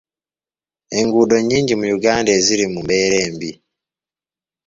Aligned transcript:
Enguudo 0.99 1.35
nnyingi 1.41 1.73
mu 1.79 1.85
Uganda 1.97 2.29
eziri 2.39 2.65
mu 2.71 2.79
mbeera 2.85 3.15
embi. 3.27 3.51